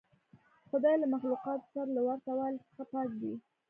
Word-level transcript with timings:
خدای 0.69 0.95
له 0.99 1.07
مخلوقاتو 1.13 1.69
سره 1.73 1.87
له 1.95 2.01
ورته 2.07 2.31
والي 2.37 2.59
څخه 2.67 2.83
پاک 2.91 3.09
دی. 3.21 3.33